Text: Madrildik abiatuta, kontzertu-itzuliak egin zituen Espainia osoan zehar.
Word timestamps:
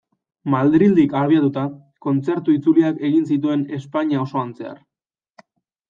Madrildik 0.53 1.13
abiatuta, 1.19 1.65
kontzertu-itzuliak 2.07 3.07
egin 3.11 3.31
zituen 3.35 3.69
Espainia 3.81 4.27
osoan 4.29 4.59
zehar. 4.61 4.85